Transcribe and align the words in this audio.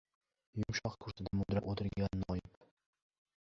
Yumshoq 0.61 0.95
kursida 1.03 1.35
mudrab 1.41 1.69
o‘tirgan 1.75 2.25
noib 2.25 2.67